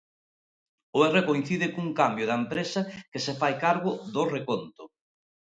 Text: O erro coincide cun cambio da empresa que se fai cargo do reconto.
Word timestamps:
O 0.97 0.99
erro 1.07 1.21
coincide 1.29 1.67
cun 1.73 1.87
cambio 1.99 2.25
da 2.27 2.39
empresa 2.41 2.81
que 3.11 3.19
se 3.25 3.33
fai 3.39 3.53
cargo 3.65 3.91
do 4.13 4.23
reconto. 4.35 4.83